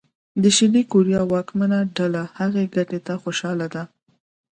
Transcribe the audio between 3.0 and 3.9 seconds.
ته خوشاله ده.